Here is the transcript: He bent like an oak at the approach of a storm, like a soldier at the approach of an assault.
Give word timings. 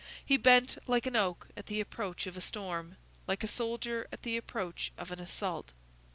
He 0.25 0.35
bent 0.35 0.79
like 0.87 1.05
an 1.05 1.15
oak 1.15 1.49
at 1.55 1.67
the 1.67 1.79
approach 1.79 2.25
of 2.25 2.35
a 2.35 2.41
storm, 2.41 2.97
like 3.27 3.43
a 3.43 3.47
soldier 3.47 4.07
at 4.11 4.23
the 4.23 4.35
approach 4.35 4.91
of 4.97 5.11
an 5.11 5.19
assault. 5.19 5.73